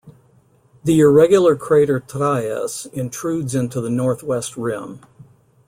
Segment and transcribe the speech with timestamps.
[0.83, 5.01] The irregular crater Tralles intrudes into the northwest rim.